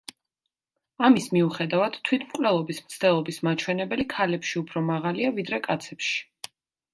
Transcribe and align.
ამის 1.09 1.27
მიუხედავად, 1.35 1.99
თვითმკვლელობის 2.09 2.79
მცდელობის 2.85 3.37
მაჩვენებელი 3.49 4.07
ქალებში 4.15 4.59
უფრო 4.63 4.85
მაღალია, 4.89 5.31
ვიდრე 5.39 5.61
კაცებში. 5.71 6.51